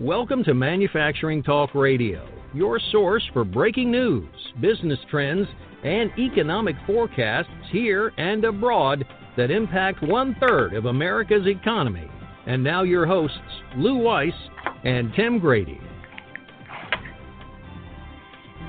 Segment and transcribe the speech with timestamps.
[0.00, 4.28] Welcome to Manufacturing Talk Radio, your source for breaking news,
[4.60, 5.46] business trends,
[5.84, 9.04] and economic forecasts here and abroad
[9.36, 12.08] that impact one third of America's economy.
[12.46, 13.38] And now, your hosts,
[13.76, 14.32] Lew Weiss
[14.84, 15.80] and Tim Grady.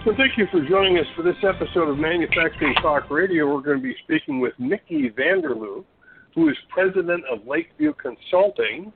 [0.09, 3.45] Well, thank you for joining us for this episode of Manufacturing Talk Radio.
[3.53, 5.85] We're going to be speaking with Micki Vanderloo,
[6.33, 8.91] who is president of Lakeview Consulting,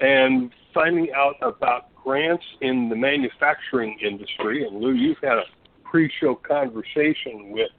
[0.00, 4.66] and finding out about grants in the manufacturing industry.
[4.66, 5.44] And Lou, you've had a
[5.84, 7.70] pre-show conversation with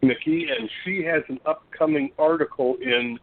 [0.00, 3.18] Nikki, and she has an upcoming article in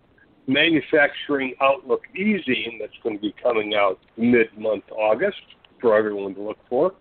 [0.45, 5.41] Manufacturing Outlook Easy that's going to be coming out mid-month August
[5.81, 6.93] for everyone to look for.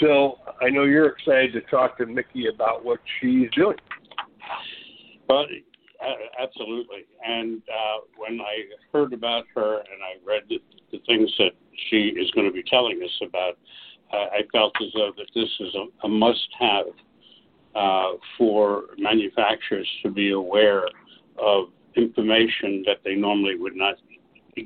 [0.00, 3.76] So I know you're excited to talk to Micki about what she's doing.
[5.28, 5.46] Well,
[6.40, 7.06] absolutely.
[7.26, 10.58] And uh, when I heard about her and I read the,
[10.92, 11.52] the things that
[11.88, 13.58] she is going to be telling us about,
[14.12, 16.86] uh, I felt as though that this is a, a must-have
[17.74, 20.86] uh, for manufacturers to be aware
[21.38, 21.66] of
[21.96, 23.96] information that they normally would not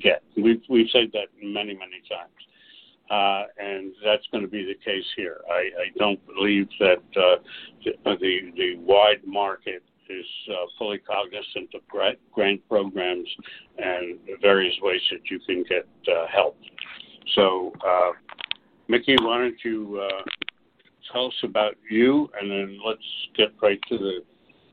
[0.03, 0.23] get.
[0.37, 2.31] We've we've said that many many times.
[3.11, 5.41] Uh, and that's going to be the case here.
[5.51, 7.43] I, I don't believe that uh,
[7.85, 7.93] the
[8.57, 13.29] the wide market is uh, fully cognizant of grant, grant programs
[13.79, 16.57] and various ways that you can get uh, help.
[17.35, 18.13] So, uh,
[18.89, 20.01] Micki, why don't you
[21.13, 23.01] tell us about you, and then let's
[23.37, 24.21] get right to the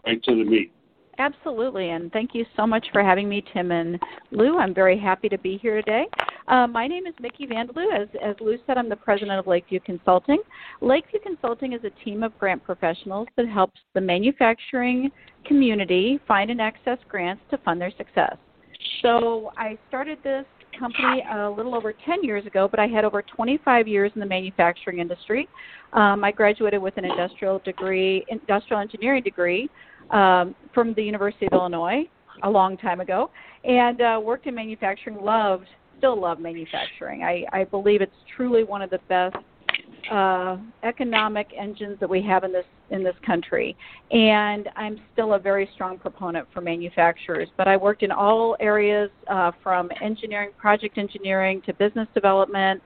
[0.05, 0.71] right to the meat.
[1.19, 3.99] Absolutely, and thank you so much for having me, Tim and
[4.31, 4.57] Lou.
[4.57, 6.05] I'm very happy to be here today.
[6.47, 7.93] Uh, my name is Micki Vanderloo.
[7.93, 10.41] As, as Lou said, I'm the president of Lakeview Consulting.
[10.79, 15.11] Lakeview Consulting is a team of grant professionals that helps the manufacturing
[15.45, 18.37] community find and access grants to fund their success.
[19.01, 20.45] So I started this
[20.79, 24.25] company a little over 10 years ago, but I had over 25 years in the
[24.25, 25.49] manufacturing industry.
[25.91, 29.69] Um, I graduated with an industrial degree, industrial engineering degree
[30.11, 32.07] um, from the University of Illinois
[32.43, 33.31] a long time ago,
[33.65, 35.17] and uh, worked in manufacturing.
[35.17, 37.23] Loved, still love manufacturing.
[37.23, 39.35] I, I believe it's truly one of the best
[40.11, 43.75] uh, economic engines that we have in this in this country.
[44.11, 47.49] And I'm still a very strong proponent for manufacturers.
[47.57, 52.81] But I worked in all areas uh, from engineering, project engineering, to business development,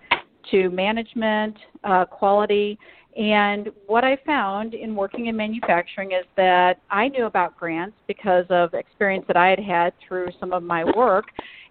[0.50, 2.80] to management, uh, quality.
[3.16, 8.46] And what I found in working in manufacturing is that I knew about grants because
[8.50, 11.26] of experience that I had had through some of my work,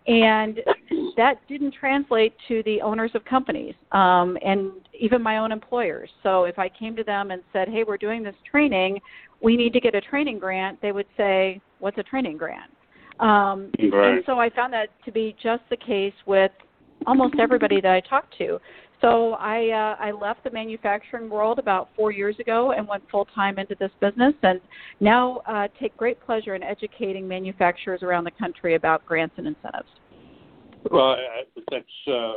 [0.06, 0.60] and
[1.16, 6.10] that didn't translate to the owners of companies um, and even my own employers.
[6.22, 9.00] So if I came to them and said, "Hey, we're doing this training,
[9.42, 12.70] we need to get a training grant," they would say, "What's a training grant?"
[13.20, 14.14] Um, right.
[14.14, 16.52] And so I found that to be just the case with
[17.06, 18.58] almost everybody that I talked to.
[19.00, 23.26] So I uh, I left the manufacturing world about four years ago and went full
[23.34, 24.60] time into this business, and
[25.00, 29.88] now uh, take great pleasure in educating manufacturers around the country about grants and incentives.
[30.90, 31.16] Well,
[31.70, 32.32] that's uh,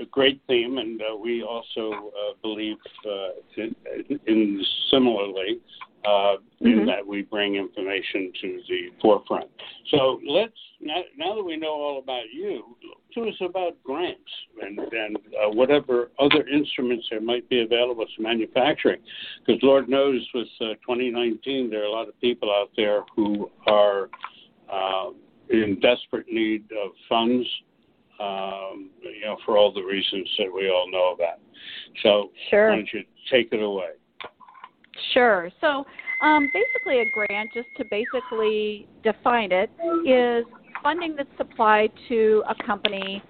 [0.00, 2.76] a great theme, and uh, we also uh, believe
[3.06, 3.62] uh,
[4.08, 5.60] in, in similarly
[6.04, 6.66] uh, mm-hmm.
[6.66, 9.50] in that we bring information to the forefront.
[9.90, 12.76] So let's now, now that we know all about you,
[13.14, 14.20] to us about grants
[14.62, 19.00] and, and uh, whatever other instruments there might be available to manufacturing.
[19.44, 23.50] Because Lord knows, with uh, 2019, there are a lot of people out there who
[23.66, 24.08] are
[24.72, 25.10] uh,
[25.50, 27.46] in desperate need of funds.
[28.20, 31.38] Um, you know, for all the reasons that we all know about.
[32.02, 32.70] So, sure.
[32.70, 33.90] why don't you take it away?
[35.12, 35.50] Sure.
[35.60, 35.84] So,
[36.20, 39.70] um, basically, a grant, just to basically define it,
[40.06, 40.44] is
[40.82, 43.22] funding that's supplied to a company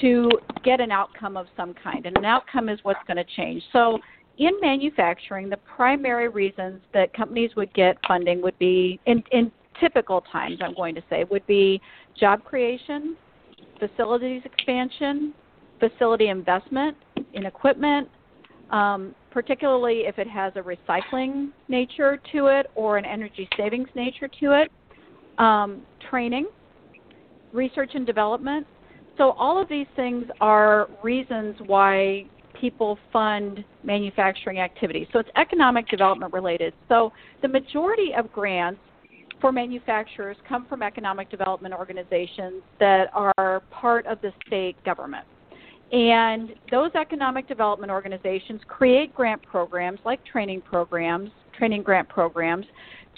[0.00, 0.30] to
[0.64, 2.04] get an outcome of some kind.
[2.06, 3.62] And an outcome is what's going to change.
[3.72, 3.98] So,
[4.38, 9.50] in manufacturing, the primary reasons that companies would get funding would be, in, in
[9.80, 11.80] typical times, I'm going to say, would be
[12.18, 13.16] job creation,
[13.78, 15.32] facilities expansion,
[15.80, 16.96] facility investment
[17.32, 18.08] in equipment,
[18.70, 24.28] um, particularly if it has a recycling nature to it or an energy savings nature
[24.40, 24.70] to it,
[25.38, 26.46] um, training,
[27.52, 28.66] research and development.
[29.18, 32.26] So, all of these things are reasons why
[32.60, 35.06] people fund manufacturing activities.
[35.12, 36.74] So, it's economic development related.
[36.88, 37.12] So,
[37.42, 38.80] the majority of grants
[39.40, 45.26] for manufacturers come from economic development organizations that are part of the state government.
[45.92, 52.66] And those economic development organizations create grant programs like training programs, training grant programs,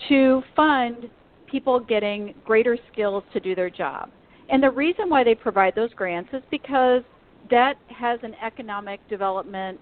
[0.08, 1.08] to fund
[1.50, 4.10] people getting greater skills to do their job.
[4.50, 7.02] And the reason why they provide those grants is because
[7.50, 9.80] that has an economic development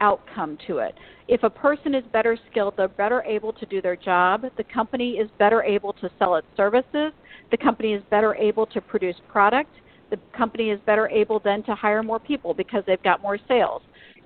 [0.00, 0.94] outcome to it.
[1.26, 5.12] If a person is better skilled, they're better able to do their job, the company
[5.12, 7.12] is better able to sell its services,
[7.50, 9.70] the company is better able to produce product,
[10.10, 13.82] the company is better able then to hire more people because they've got more sales.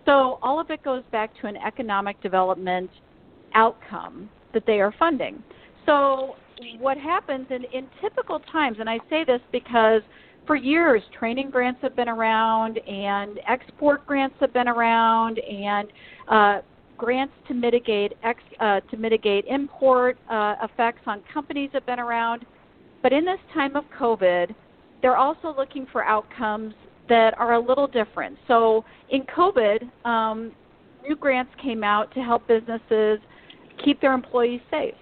[0.07, 2.91] So all of it goes back to an economic development
[3.55, 5.43] outcome that they are funding.
[5.87, 6.37] So
[6.79, 10.03] what happens in, in typical times, and I say this because
[10.47, 15.89] for years training grants have been around and export grants have been around and
[16.29, 16.61] uh,
[16.97, 22.45] grants to mitigate ex, uh, to mitigate import uh, effects on companies have been around.
[23.03, 24.55] But in this time of COVID,
[25.03, 26.75] they're also looking for outcomes
[27.09, 28.39] that are a little different.
[28.47, 30.53] So in COVID, um,
[31.07, 33.19] new grants came out to help businesses
[33.85, 34.95] keep their employees safe,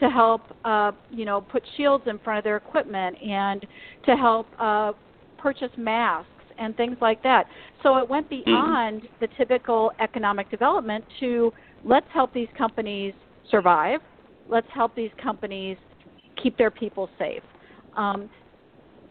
[0.00, 3.66] to help uh, you know put shields in front of their equipment, and
[4.06, 4.92] to help uh,
[5.38, 7.44] purchase masks and things like that.
[7.82, 8.44] So it went mm-hmm.
[8.44, 9.14] beyond mm-hmm.
[9.20, 11.52] the typical economic development to
[11.84, 13.14] let's help these companies
[13.50, 14.00] survive,
[14.48, 15.76] let's help these companies
[16.42, 17.42] keep their people safe.
[17.96, 18.28] Um,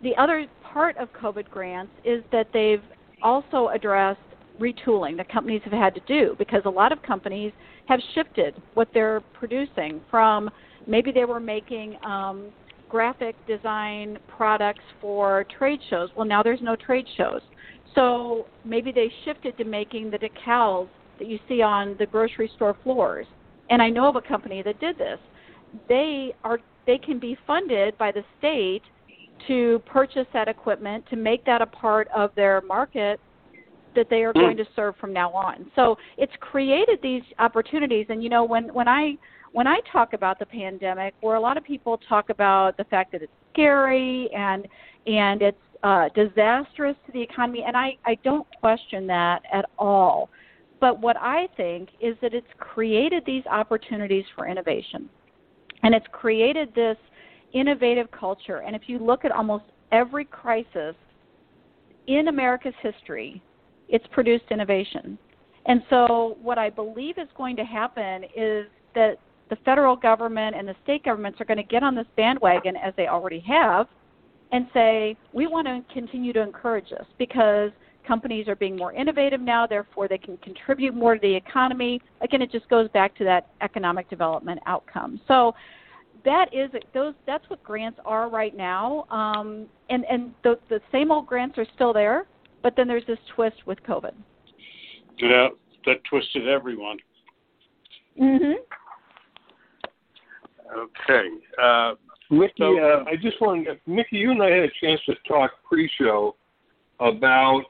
[0.03, 2.83] the other part of COVID grants is that they've
[3.21, 4.19] also addressed
[4.59, 7.51] retooling that companies have had to do because a lot of companies
[7.87, 10.49] have shifted what they're producing from
[10.87, 12.47] maybe they were making um,
[12.89, 16.09] graphic design products for trade shows.
[16.15, 17.41] Well, now there's no trade shows.
[17.95, 20.87] So maybe they shifted to making the decals
[21.19, 23.25] that you see on the grocery store floors.
[23.69, 25.19] And I know of a company that did this.
[25.89, 28.83] They are they can be funded by the state
[29.47, 33.19] to purchase that equipment to make that a part of their market
[33.95, 34.41] that they are mm.
[34.41, 35.71] going to serve from now on.
[35.75, 39.17] So it's created these opportunities and you know when when I
[39.53, 43.11] when I talk about the pandemic where a lot of people talk about the fact
[43.13, 44.67] that it's scary and
[45.05, 50.29] and it's uh, disastrous to the economy and I, I don't question that at all.
[50.79, 55.09] But what I think is that it's created these opportunities for innovation.
[55.83, 56.97] And it's created this
[57.53, 58.57] innovative culture.
[58.57, 60.95] And if you look at almost every crisis
[62.07, 63.41] in America's history,
[63.89, 65.17] it's produced innovation.
[65.65, 69.17] And so, what I believe is going to happen is that
[69.49, 72.93] the federal government and the state governments are going to get on this bandwagon, as
[72.97, 73.87] they already have,
[74.51, 77.71] and say, we want to continue to encourage this because
[78.07, 82.01] companies are being more innovative now, therefore, they can contribute more to the economy.
[82.21, 85.19] Again, it just goes back to that economic development outcome.
[85.27, 85.53] So,
[86.27, 89.05] that is those that's what grants are right now.
[89.09, 92.27] Um, and and the the same old grants are still there
[92.63, 94.13] but then there's this twist with covid.
[95.17, 95.47] Yeah
[95.85, 96.97] that twisted everyone.
[98.19, 98.55] Mhm
[100.77, 101.29] okay
[101.61, 101.93] uh
[102.29, 105.15] Micki, so, uh, I just wanted, to, Micki, you and I had a chance to
[105.25, 106.35] talk pre-show
[106.99, 107.61] about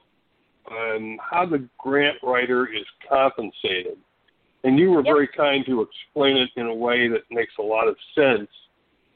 [0.72, 4.00] um, how the grant writer is compensated.
[4.68, 5.16] And you were yep.
[5.16, 8.50] very kind to explain it in a way that makes a lot of sense.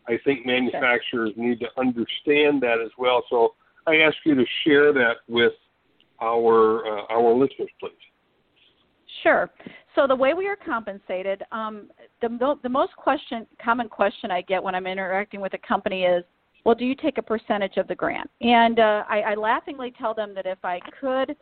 [0.08, 3.22] I think manufacturers need to understand that as well.
[3.30, 3.56] So
[3.86, 5.52] I ask you to share that with
[6.22, 7.92] our uh, our listeners, please.
[9.24, 9.50] Sure.
[9.94, 11.90] So the way we are compensated, um,
[12.22, 16.24] the the most question common question I get when I'm interacting with a company is,
[16.64, 18.30] well, do you take a percentage of the grant?
[18.40, 21.36] And uh, I, I laughingly tell them that if I could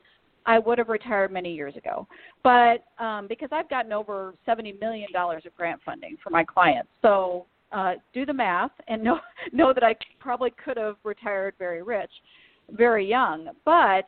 [0.46, 2.08] I would have retired many years ago.
[2.44, 6.90] But um, because I've gotten over seventy million dollars of grant funding for my clients,
[7.02, 9.20] so uh, do the math and know
[9.52, 12.12] know that I probably could have retired very rich,
[12.72, 13.50] very young.
[13.66, 14.06] But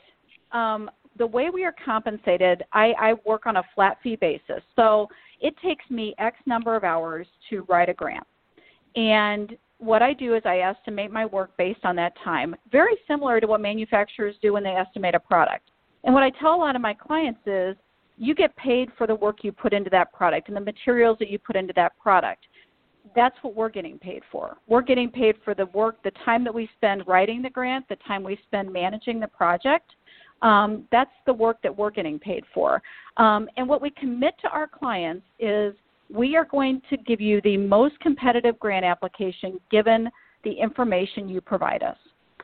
[0.51, 4.63] um, the way we are compensated, I, I work on a flat fee basis.
[4.75, 5.07] So
[5.41, 8.25] it takes me X number of hours to write a grant,
[8.95, 13.39] and what I do is I estimate my work based on that time, very similar
[13.39, 15.70] to what manufacturers do when they estimate a product.
[16.03, 17.75] And what I tell a lot of my clients is
[18.17, 21.29] you get paid for the work you put into that product and the materials that
[21.29, 22.45] you put into that product.
[23.15, 24.57] That's what we're getting paid for.
[24.67, 27.97] We're getting paid for the work, the time that we spend writing the grant, the
[28.07, 29.91] time we spend managing the project.
[30.41, 32.81] Um, that's the work that we're getting paid for.
[33.17, 35.73] Um, and what we commit to our clients is
[36.09, 40.09] we are going to give you the most competitive grant application given
[40.43, 41.97] the information you provide us.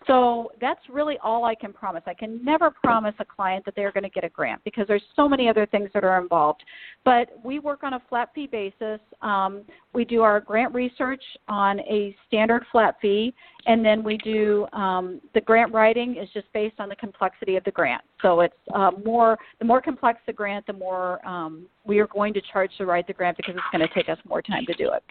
[0.07, 2.01] So that's really all I can promise.
[2.07, 5.03] I can never promise a client that they're going to get a grant because there's
[5.17, 6.63] so many other things that are involved.
[7.03, 9.01] But we work on a flat fee basis.
[9.21, 13.33] Um, we do our grant research on a standard flat fee,
[13.65, 17.65] and then we do um, the grant writing is just based on the complexity of
[17.65, 18.01] the grant.
[18.21, 22.33] So it's uh, more the more complex the grant, the more um, we are going
[22.33, 24.73] to charge to write the grant because it's going to take us more time to
[24.75, 25.03] do it.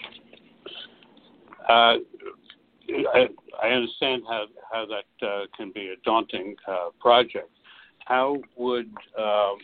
[1.69, 1.97] Uh,
[3.15, 3.29] I,
[3.63, 7.51] I understand how how that uh, can be a daunting uh, project.
[8.05, 9.59] How would um,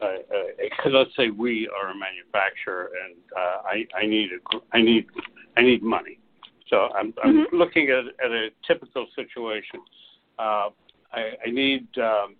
[0.00, 4.82] uh, uh, let's say we are a manufacturer and uh, I, I need a I
[4.82, 5.06] need
[5.56, 6.18] I need money.
[6.68, 7.56] So I'm, I'm mm-hmm.
[7.56, 9.80] looking at, at a typical situation.
[10.38, 10.68] Uh,
[11.12, 12.36] I, I need um,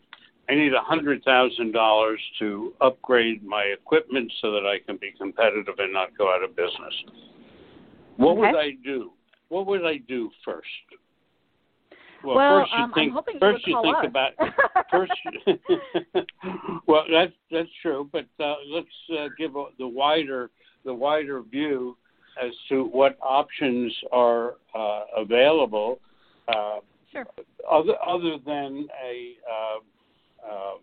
[0.48, 5.12] I need a hundred thousand dollars to upgrade my equipment so that I can be
[5.18, 6.94] competitive and not go out of business.
[8.16, 8.40] What okay.
[8.40, 9.12] would I do?
[9.48, 10.66] What would I do first?
[12.24, 14.04] Well, well first you um, think first you, think us.
[14.06, 14.32] about
[14.90, 15.12] first.
[16.86, 18.86] well, that's that's true, but uh, let's
[19.18, 20.50] uh, give a, the wider
[20.84, 21.96] the wider view
[22.42, 26.00] as to what options are uh, available.
[26.48, 26.78] Uh,
[27.12, 27.26] sure.
[27.70, 30.74] Other other than a, uh, uh,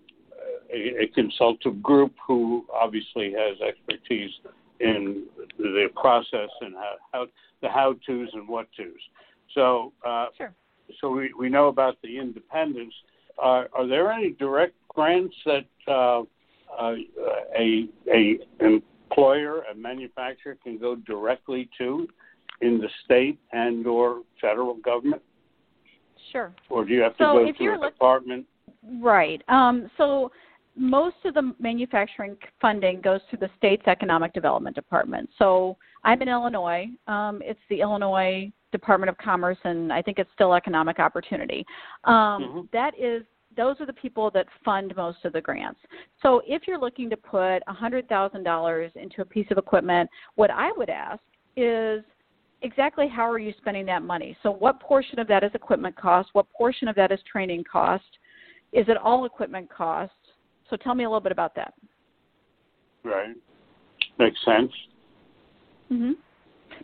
[0.73, 4.31] a a consultative group who obviously has expertise
[4.79, 5.25] in
[5.57, 7.25] the process and how, how
[7.61, 8.87] the how tos and what tos.
[9.53, 9.93] So
[10.37, 10.53] sure
[10.99, 12.93] so we, we know about the independence.
[13.41, 16.21] Uh, are there any direct grants that uh,
[16.79, 16.95] uh,
[17.57, 22.07] a a employer, a manufacturer can go directly to
[22.61, 25.21] in the state and or federal government?
[26.31, 26.53] Sure.
[26.69, 28.45] Or do you have to so go to a department?
[29.01, 29.41] Right.
[29.47, 30.31] Um, so
[30.75, 35.29] most of the manufacturing funding goes to the state's economic development department.
[35.37, 36.87] So I'm in Illinois.
[37.07, 41.65] Um, it's the Illinois Department of Commerce, and I think it's still Economic Opportunity.
[42.03, 42.59] Um, mm-hmm.
[42.73, 43.23] that is
[43.55, 45.79] those are the people that fund most of the grants.
[46.21, 50.89] So if you're looking to put $100,000 into a piece of equipment, what I would
[50.89, 51.21] ask
[51.55, 52.03] is
[52.63, 54.35] exactly how are you spending that money?
[54.43, 56.29] So what portion of that is equipment cost?
[56.33, 58.03] What portion of that is training cost?
[58.73, 60.11] Is it all equipment cost?
[60.69, 61.73] So tell me a little bit about that.
[63.03, 63.35] Right.
[64.17, 64.71] Makes sense.
[65.91, 66.15] Mhm.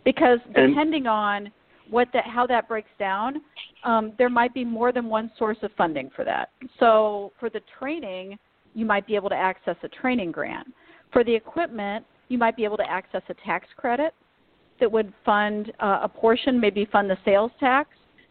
[0.04, 1.52] Because depending and, on
[1.90, 3.42] what that how that breaks down,
[3.84, 6.50] um, there might be more than one source of funding for that.
[6.78, 8.38] So for the training,
[8.74, 10.72] you might be able to access a training grant.
[11.12, 14.14] For the equipment, you might be able to access a tax credit
[14.80, 17.90] that would fund uh, a portion, maybe fund the sales tax,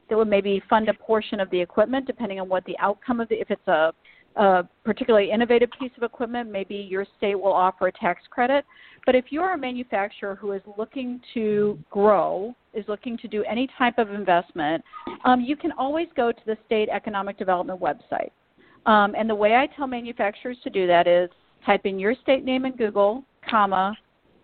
[0.10, 3.29] that would maybe fund a portion of the equipment, depending on what the outcome of
[3.29, 3.93] the, if it's a,
[4.35, 8.65] a particularly innovative piece of equipment, maybe your state will offer a tax credit.
[9.05, 13.67] But if you're a manufacturer who is looking to grow, is looking to do any
[13.77, 14.83] type of investment,
[15.25, 18.31] um, you can always go to the state economic development website.
[18.85, 21.29] Um, and the way I tell manufacturers to do that is
[21.65, 23.95] type in your state name in Google, comma,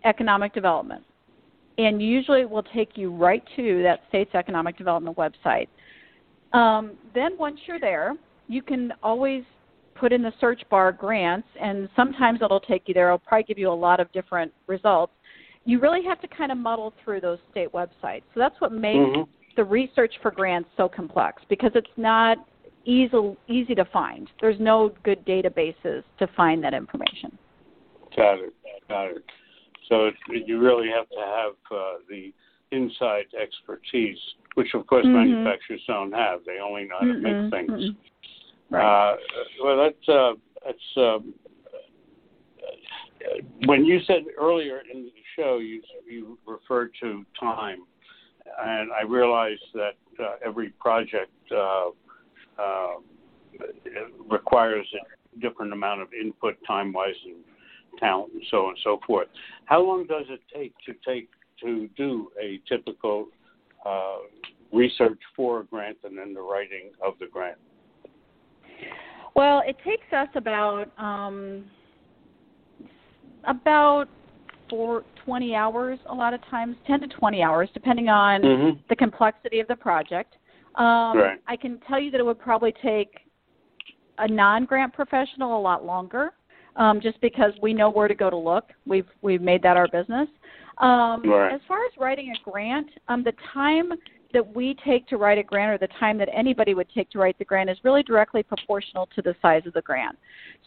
[0.04, 1.04] economic development.
[1.78, 5.68] And usually it will take you right to that state's economic development website.
[6.52, 8.14] Um, then once you're there,
[8.48, 9.44] you can always
[9.98, 13.08] put in the search bar grants, and sometimes it'll take you there.
[13.08, 15.12] It'll probably give you a lot of different results.
[15.64, 18.22] You really have to kind of muddle through those state websites.
[18.34, 19.30] So that's what makes mm-hmm.
[19.56, 22.38] the research for grants so complex because it's not
[22.84, 24.30] easy easy to find.
[24.40, 27.36] There's no good databases to find that information.
[28.16, 28.54] Got it.
[28.88, 29.24] Got it.
[29.88, 32.32] So it, you really have to have uh, the
[32.70, 34.18] inside expertise,
[34.54, 35.32] which of course mm-hmm.
[35.32, 36.40] manufacturers don't have.
[36.46, 37.94] They only know how to mm make things.
[38.70, 39.12] Right.
[39.12, 39.16] Uh,
[39.62, 40.32] well, that's uh,
[40.64, 41.34] that's um,
[43.66, 47.84] when you said earlier in the show you you referred to time,
[48.62, 51.90] and I realized that uh, every project uh,
[52.58, 52.94] uh,
[54.28, 57.36] requires a different amount of input, time wise, and
[57.98, 59.28] talent, and so on and so forth.
[59.64, 61.30] How long does it take to take
[61.62, 63.28] to do a typical
[63.84, 64.18] uh,
[64.72, 67.58] research for a grant and then the writing of the grant?
[69.34, 71.64] Well, it takes us about um,
[73.46, 74.06] about
[74.68, 78.80] for 20 hours a lot of times, 10 to 20 hours, depending on mm-hmm.
[78.88, 80.34] the complexity of the project.
[80.74, 81.38] Um, right.
[81.46, 83.20] I can tell you that it would probably take
[84.18, 86.32] a non-grant professional a lot longer,
[86.76, 88.64] um, just because we know where to go to look.
[88.86, 90.28] We've we've made that our business.
[90.78, 91.52] Um, right.
[91.52, 93.92] As far as writing a grant, um, the time
[94.32, 97.18] that we take to write a grant or the time that anybody would take to
[97.18, 100.18] write the grant is really directly proportional to the size of the grant.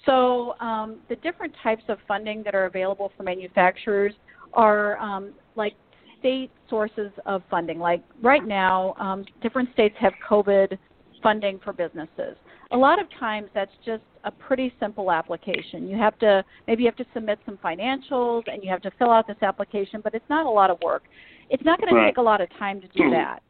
[0.05, 4.13] So um, the different types of funding that are available for manufacturers
[4.53, 5.73] are um, like
[6.19, 7.79] state sources of funding.
[7.79, 10.77] Like right now, um, different states have COVID
[11.21, 12.35] funding for businesses.
[12.71, 15.87] A lot of times that's just a pretty simple application.
[15.87, 19.11] You have to maybe you have to submit some financials and you have to fill
[19.11, 21.03] out this application, but it's not a lot of work.
[21.49, 23.43] It's not going to take a lot of time to do that.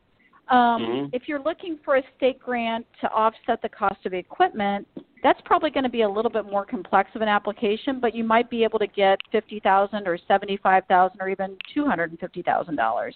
[0.51, 1.05] Um, mm-hmm.
[1.13, 4.85] If you're looking for a state grant to offset the cost of the equipment,
[5.23, 8.23] that's probably going to be a little bit more complex of an application, but you
[8.23, 12.19] might be able to get fifty thousand or seventy-five thousand or even two hundred and
[12.19, 13.15] fifty thousand dollars.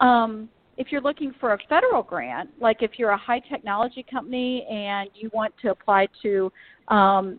[0.00, 4.66] Um, if you're looking for a federal grant, like if you're a high technology company
[4.70, 6.50] and you want to apply to
[6.88, 7.38] um,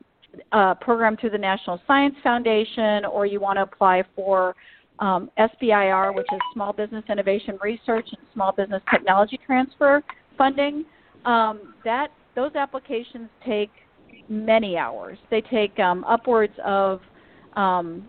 [0.51, 4.55] a program through the National Science Foundation, or you want to apply for
[5.01, 10.01] um, SBIR, which is Small Business Innovation Research and Small Business Technology Transfer
[10.37, 10.85] funding,
[11.25, 13.71] um, that those applications take
[14.29, 15.17] many hours.
[15.29, 17.01] They take um, upwards of
[17.55, 18.07] um,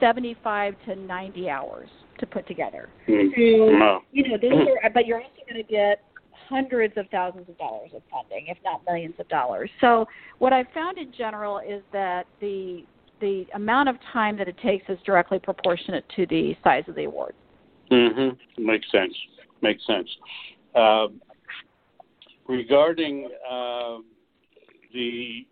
[0.00, 2.88] 75 to 90 hours to put together.
[3.08, 3.30] Mm.
[3.34, 4.00] So, No.
[4.12, 6.02] you know, those are, but you're also going to get
[6.48, 9.70] hundreds of thousands of dollars of funding, if not millions of dollars.
[9.80, 10.06] So,
[10.38, 12.84] what I've found in general is that the
[13.20, 17.04] the amount of time that it takes is directly proportionate to the size of the
[17.04, 17.34] award.
[17.90, 18.64] Mm-hmm.
[18.64, 19.14] Makes sense.
[19.62, 20.08] Makes sense.
[20.74, 21.20] Um
[22.50, 23.98] regarding uh,
[24.92, 25.46] the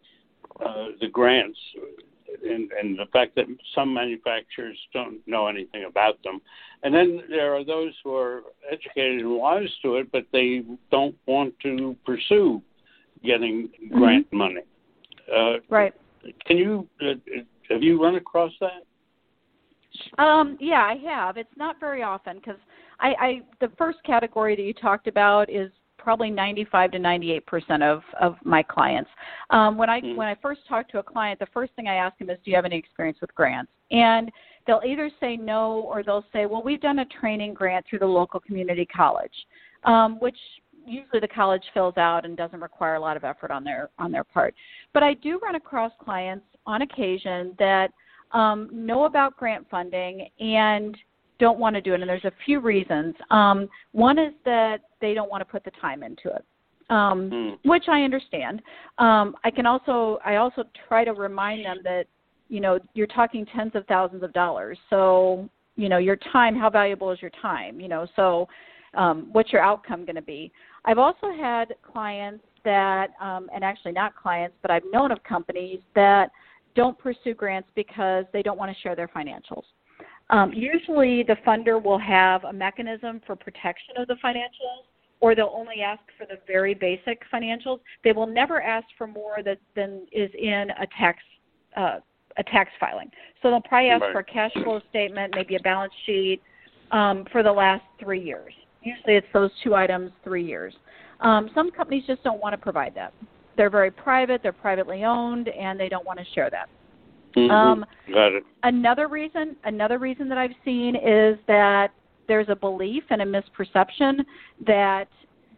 [0.64, 1.58] uh, the grants
[2.44, 6.40] and, and the fact that some manufacturers don't know anything about them,
[6.82, 11.14] and then there are those who are educated and wise to it, but they don't
[11.26, 12.60] want to pursue
[13.24, 14.62] getting grant money.
[15.32, 15.94] Uh, Right.
[16.46, 17.14] can you uh,
[17.68, 18.84] have you run across that?
[20.22, 21.36] Um, yeah, I have.
[21.36, 22.60] It's not very often because
[23.00, 27.82] I, I the first category that you talked about is probably 95 to 98 percent
[27.82, 29.10] of of my clients.
[29.50, 30.16] Um, when I Mm.
[30.16, 32.50] when I first talk to a client, the first thing I ask them is, "Do
[32.50, 34.30] you have any experience with grants?" And
[34.66, 38.06] they'll either say no or they'll say, "Well, we've done a training grant through the
[38.06, 39.46] local community college,"
[39.84, 40.38] um, which
[40.88, 44.10] usually the college fills out and doesn't require a lot of effort on their on
[44.10, 44.54] their part.
[44.92, 47.92] But I do run across clients on occasion that
[48.32, 50.96] um, know about grant funding and
[51.38, 53.14] don't want to do it, and there's a few reasons.
[53.30, 56.44] Um, one is that they don't want to put the time into it,
[56.90, 57.58] um, Mm.
[57.64, 58.60] which I understand.
[58.98, 62.06] Um, I can also I also try to remind them that
[62.48, 66.56] you know you're talking tens of thousands of dollars, so you know your time.
[66.56, 67.80] How valuable is your time?
[67.80, 68.48] You know, so
[68.94, 70.50] um, what's your outcome going to be?
[70.88, 75.80] I've also had clients that, um, and actually not clients, but I've known of companies
[75.94, 76.30] that
[76.74, 79.64] don't pursue grants because they don't want to share their financials.
[80.30, 84.84] Um, usually, the funder will have a mechanism for protection of the financials,
[85.20, 87.80] or they'll only ask for the very basic financials.
[88.02, 91.18] They will never ask for more that, than is in a tax
[91.76, 91.98] uh,
[92.38, 93.10] a tax filing.
[93.42, 94.12] So they'll probably ask Right.
[94.12, 96.40] for a cash flow statement, maybe a balance sheet
[96.92, 98.54] um, for the last three years.
[98.96, 100.74] Usually, it's those two items, three years.
[101.20, 103.12] Um, some companies just don't want to provide that.
[103.56, 106.68] They're very private, they're privately owned, and they don't want to share that.
[107.34, 107.50] Mhm.
[107.50, 108.44] Um, Got it.
[108.62, 111.90] Another reason, another reason that I've seen is that
[112.26, 114.24] there's a belief and a misperception
[114.66, 115.08] that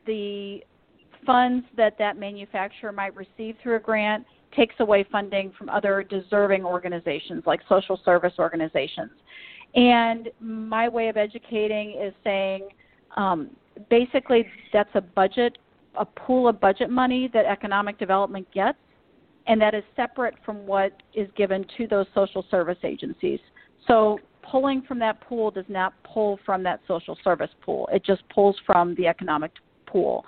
[0.07, 0.65] the
[1.27, 6.65] funds that that manufacturer might receive through a grant takes away funding from other deserving
[6.65, 9.13] organizations like social service organizations.
[9.75, 12.69] And my way of educating is saying
[13.17, 13.51] um,
[13.89, 15.59] basically that's a budget,
[15.97, 18.79] a pool of budget money that economic development gets
[19.47, 23.41] and that is separate from what is given to those social service agencies.
[23.87, 27.89] So pulling from that pool does not pull from that social service pool.
[27.93, 29.53] It just pulls from the economic
[29.87, 30.25] pool.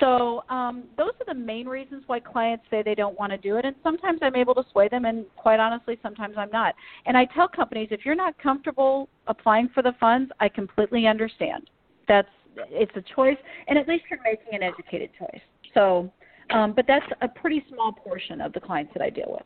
[0.00, 3.56] So um, those are the main reasons why clients say they don't want to do
[3.56, 6.74] it, and sometimes I'm able to sway them, and quite honestly, sometimes I'm not.
[7.06, 11.70] And I tell companies if you're not comfortable applying for the funds, I completely understand.
[12.08, 12.28] That's
[12.70, 13.36] it's a choice,
[13.68, 15.40] and at least you're making an educated choice.
[15.74, 16.10] So
[16.50, 19.42] um, but that's a pretty small portion of the clients that I deal with.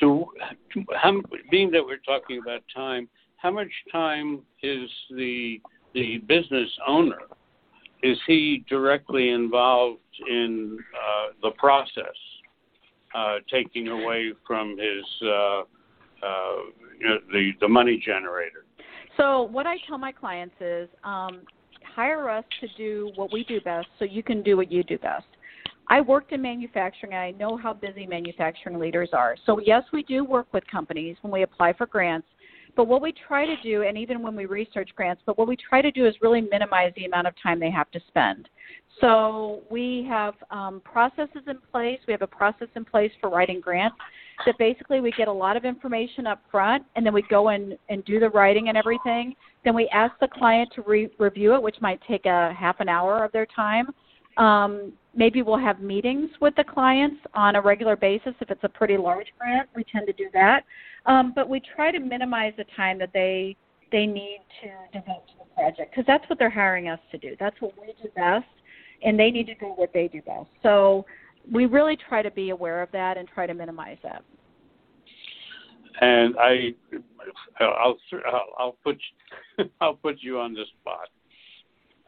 [0.00, 0.32] So,
[1.00, 5.60] how, being that we're talking about time, how much time is the
[5.94, 7.20] the business owner?
[8.02, 12.16] Is he directly involved in uh, the process,
[13.14, 15.62] uh, taking away from his uh, uh,
[16.98, 18.64] you know, the the money generator?
[19.16, 21.42] So what I tell my clients is um,
[21.94, 24.98] hire us to do what we do best, so you can do what you do
[24.98, 25.26] best.
[25.88, 29.36] I worked in manufacturing and I know how busy manufacturing leaders are.
[29.44, 32.26] So, yes, we do work with companies when we apply for grants,
[32.74, 35.56] but what we try to do, and even when we research grants, but what we
[35.56, 38.48] try to do is really minimize the amount of time they have to spend.
[39.00, 41.98] So, we have um, processes in place.
[42.06, 43.96] We have a process in place for writing grants
[44.46, 47.76] that basically we get a lot of information up front and then we go in
[47.88, 49.34] and do the writing and everything.
[49.64, 52.88] Then we ask the client to re- review it, which might take a half an
[52.88, 53.86] hour of their time.
[54.36, 58.34] Um, maybe we'll have meetings with the clients on a regular basis.
[58.40, 60.64] If it's a pretty large grant, we tend to do that.
[61.06, 63.56] Um, but we try to minimize the time that they
[63.92, 67.36] they need to devote to the project because that's what they're hiring us to do.
[67.38, 68.46] That's what we do best,
[69.04, 70.48] and they need to do what they do best.
[70.62, 71.06] So
[71.52, 74.22] we really try to be aware of that and try to minimize that.
[76.00, 76.74] And I,
[77.60, 77.96] I'll
[78.58, 78.98] I'll, put
[79.80, 81.08] I'll put you on the spot.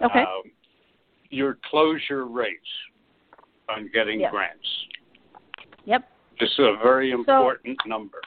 [0.02, 0.20] Okay.
[0.20, 0.50] Um,
[1.30, 2.66] your closure rates
[3.68, 4.30] on getting Yes.
[4.30, 4.66] grants.
[5.84, 6.08] Yep.
[6.40, 8.18] This is a very important number.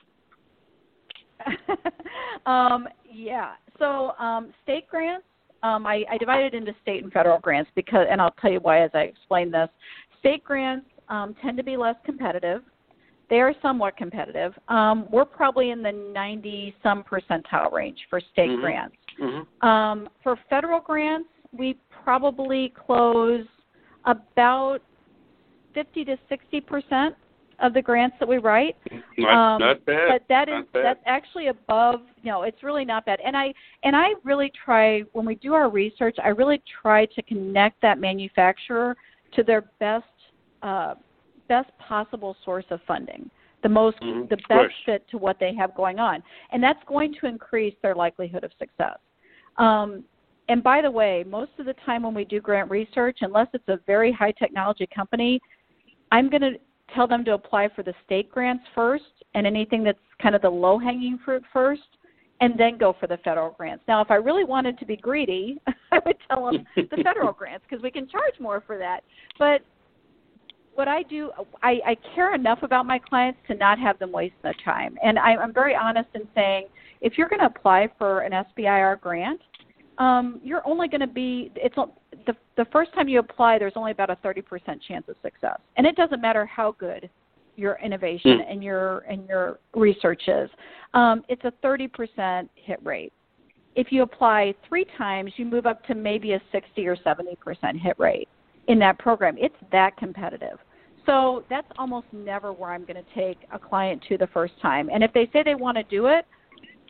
[2.45, 3.53] um, yeah.
[3.77, 5.25] So um, state grants,
[5.63, 8.81] um, I, I divided into state and federal grants because, and I'll tell you why
[8.81, 9.69] as I explain this.
[10.19, 12.61] State grants um, tend to be less competitive.
[13.29, 14.53] They are somewhat competitive.
[14.69, 18.61] Um, we're probably in the 90 some percentile range for state Mhm.
[18.61, 18.95] grants.
[19.19, 19.67] Mm-hmm.
[19.67, 23.45] Um, for federal grants, we probably close
[24.05, 24.81] about
[25.73, 27.15] 50 to 60 percent
[27.59, 28.77] of the grants that we write.
[29.17, 30.07] Not, Um, not bad.
[30.07, 32.01] But that is that's actually above.
[32.23, 33.19] You know, it's really not bad.
[33.19, 36.17] And I and I really try when we do our research.
[36.23, 38.95] I really try to connect that manufacturer
[39.33, 40.05] to their best
[40.61, 40.95] uh,
[41.47, 43.29] best possible source of funding.
[43.61, 47.13] The most Mhm, the best fit to what they have going on, and that's going
[47.15, 48.97] to increase their likelihood of success.
[49.57, 50.05] Um,
[50.47, 53.67] and by the way, most of the time when we do grant research, unless it's
[53.67, 55.41] a very high technology company,
[56.11, 56.53] I'm going to
[56.95, 59.03] tell them to apply for the state grants first
[59.35, 61.83] and anything that's kind of the low hanging fruit first
[62.41, 63.83] and then go for the federal grants.
[63.87, 65.59] Now, if I really wanted to be greedy,
[65.91, 69.01] I would tell them the federal grants because we can charge more for that.
[69.37, 69.61] But
[70.79, 71.29] what I do,
[71.61, 74.97] I, I care enough about my clients to not have them waste their time.
[75.03, 76.67] And I, I'm very honest in saying
[77.01, 79.41] if you're going to apply for an SBIR grant,
[79.97, 81.75] um, you're only going to be it's
[82.25, 83.59] the the first time you apply.
[83.59, 84.41] There's only about a 30%
[84.87, 87.09] chance of success, and it doesn't matter how good
[87.57, 88.49] your innovation Hmm.
[88.51, 90.49] and your and your research is.
[90.93, 93.11] Um, it's a 30% hit rate.
[93.75, 97.35] If you apply three times, you move up to maybe a 60 or 70%
[97.77, 98.29] hit rate
[98.69, 99.35] in that program.
[99.37, 100.57] It's that competitive.
[101.09, 104.89] So that's almost never where I'm going to take a client to the first time.
[104.93, 106.25] And if they say they want to do it,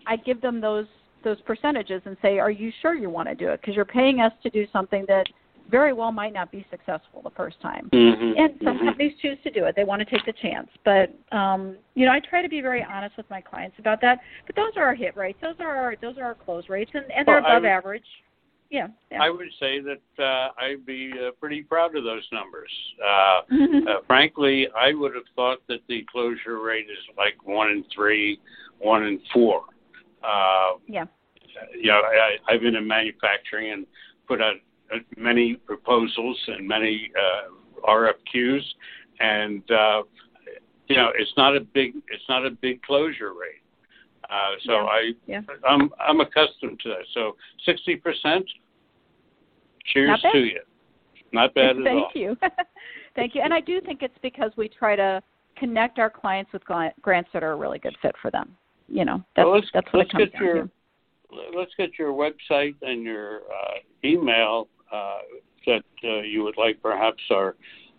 [0.06, 0.88] I give them those
[1.24, 3.60] those percentages and say, "Are you sure you want to do it?
[3.62, 5.26] Because you're paying us to do something that
[5.70, 8.86] very well might not be successful the first time." Mhm, And some mhm.
[8.86, 10.70] companies choose to do it; they want to take the chance.
[10.84, 14.20] But um, you know, I try to be very honest with my clients about that.
[14.48, 17.06] But those are our hit rates; those are our those are our close rates, and,
[17.12, 18.06] and they're Well, I above would- average.
[18.70, 18.88] Yeah.
[19.12, 19.24] yeah.
[19.24, 22.70] I would say that uh, I'd be uh, pretty proud of those numbers.
[23.04, 23.42] Uh,
[23.90, 28.40] uh, frankly, I would have thought that the closure rate is like one in three,
[28.78, 29.64] one in four.
[30.24, 31.06] Uh, yeah.
[31.74, 33.88] you know, I, I've been in manufacturing and
[34.28, 34.56] put out
[34.94, 38.62] uh, many proposals and many uh, RFQs,
[39.20, 40.04] and uh,
[40.88, 43.62] you know, it's not a big it's not a big closure rate.
[44.30, 44.84] Uh, so Yeah.
[44.84, 45.42] I Yeah.
[45.68, 47.06] I'm I'm accustomed to that.
[47.14, 48.46] So sixty percent.
[49.94, 50.62] Cheers to you.
[51.32, 52.10] Not bad at all.
[52.12, 52.38] Thank you.
[53.16, 53.42] Thank you.
[53.42, 55.22] And I do think it's because we try to
[55.58, 56.64] connect our clients with
[57.02, 58.56] grants that are a really good fit for them.
[58.88, 60.70] You know, that's Well, that's what it comes get down your to.
[61.56, 65.20] let's get your website and your uh, email uh,
[65.66, 67.56] that uh, you would like perhaps our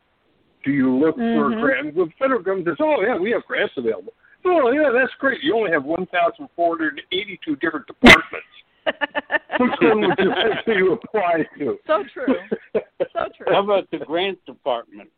[0.64, 1.60] do you look for a Mhm.
[1.62, 1.96] grant?
[1.96, 4.14] The federal government says, "Oh yeah, we have grants available."
[4.46, 5.44] Oh yeah, that's great.
[5.44, 8.48] You only have 1,482 different departments.
[9.60, 11.80] Which one would you like to apply to?
[11.86, 12.40] So true.
[12.74, 12.82] So
[13.38, 13.48] true.
[13.54, 15.10] How about the grant department?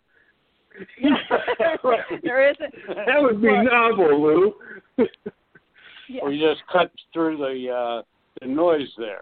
[2.23, 2.73] there isn't.
[2.87, 4.53] That would be novel, Lou.
[6.09, 6.21] Yeah.
[6.23, 8.01] Or you just cut through the uh,
[8.41, 9.21] the noise there.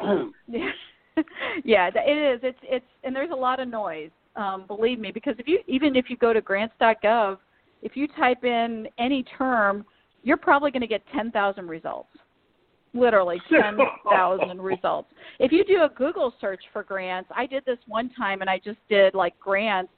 [0.48, 0.70] Yeah,
[1.64, 2.40] yeah, it is.
[2.42, 4.10] It's it's and there's a lot of noise.
[4.36, 7.38] Um, believe me, because if you even if you go to grants.gov,
[7.82, 9.84] if you type in any term,
[10.24, 12.08] you're probably going to get 10,000 results.
[12.94, 15.08] Literally 10,000 results.
[15.38, 18.58] If you do a Google search for grants, I did this one time and I
[18.58, 19.92] just did like grants,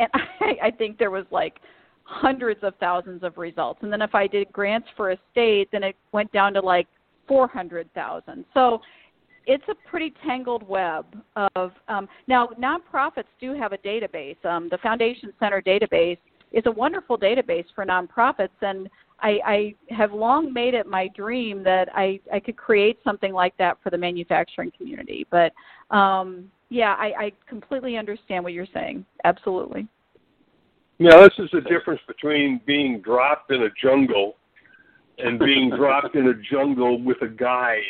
[0.00, 0.08] and
[0.40, 1.58] I, I think there was like
[2.04, 3.80] hundreds of thousands of results.
[3.82, 6.88] And then if I did grants for a state, then it went down to like
[7.28, 8.44] 400,000.
[8.52, 8.80] So
[9.46, 11.06] it's a pretty tangled web
[11.54, 14.44] of um, now nonprofits do have a database.
[14.44, 16.18] Um, the Foundation Center database
[16.52, 18.88] is a wonderful database for nonprofits, and
[19.22, 23.56] I, I have long made it my dream that I, I could create something like
[23.58, 25.26] that for the manufacturing community.
[25.30, 25.52] But
[25.94, 29.04] um, yeah, I, I completely understand what you're saying.
[29.24, 29.88] Absolutely.
[31.00, 34.36] Now, this is the difference between being dropped in a jungle
[35.18, 37.80] and being dropped in a jungle with a guide.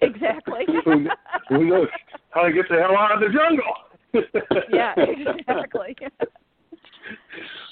[0.00, 0.64] Exactly.
[0.84, 1.06] who,
[1.48, 1.88] who knows
[2.30, 3.74] how to get the hell out of the jungle?
[4.72, 5.96] yeah, exactly.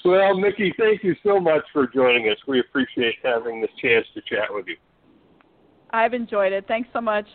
[0.05, 2.37] well, Micki, thank you so much for joining us.
[2.47, 4.77] We appreciate having this chance to chat with you.
[5.91, 6.65] I've enjoyed it.
[6.67, 7.25] Thanks so much.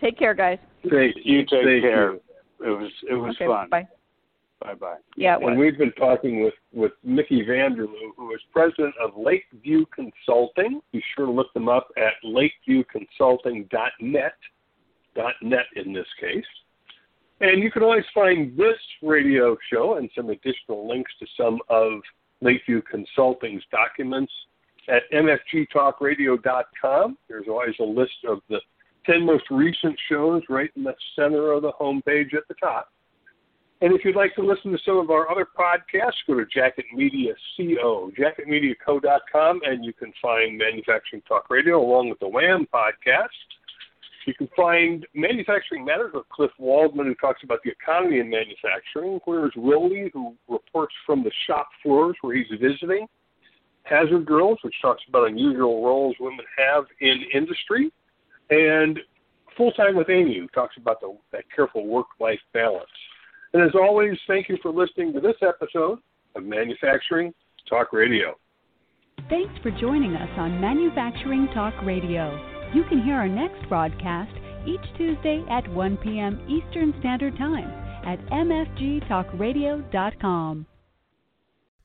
[0.00, 0.58] Take care, guys.
[0.88, 2.12] Thank You take Thank care.
[2.12, 2.20] you.
[2.64, 3.68] It was it was okay, fun.
[3.70, 3.88] Bye.
[4.60, 4.98] Bye bye.
[5.16, 5.52] Yeah, it was.
[5.52, 10.82] And we've been talking with, with Micki Vanderloo, who is president of Lakeview Consulting.
[10.92, 14.34] Be sure to look them up at lakeviewconsulting.net,
[15.42, 16.44] .net in this case.
[17.40, 22.02] And you can always find this radio show and some additional links to some of
[22.42, 24.30] Lakeview Consulting's documents
[24.88, 27.16] at mfgtalkradio.com.
[27.28, 28.60] There's always a list of the
[29.10, 32.92] 10 most recent shows right in the center of the homepage at the top.
[33.82, 36.84] And if you'd like to listen to some of our other podcasts, go to Jacket
[36.94, 43.28] Media Co, jacketmediaco.com, and you can find Manufacturing Talk Radio along with the WHAM podcast.
[44.26, 49.18] You can find Manufacturing Matters with Cliff Waldman, who talks about the economy in manufacturing.
[49.24, 53.06] Where's Willie, who reports from the shop floors where he's visiting.
[53.84, 57.90] Hazard Girls, which talks about unusual roles women have in industry.
[58.50, 58.98] And
[59.56, 62.90] Full Time with Amy, who talks about the, that careful work life balance.
[63.52, 65.98] And as always, thank you for listening to this episode
[66.36, 67.34] of Manufacturing
[67.68, 68.38] Talk Radio.
[69.28, 72.40] Thanks for joining us on Manufacturing Talk Radio.
[72.74, 74.32] You can hear our next broadcast
[74.66, 76.40] each Tuesday at 1 p.m.
[76.48, 77.68] Eastern Standard Time
[78.04, 80.66] at mfgtalkradio.com.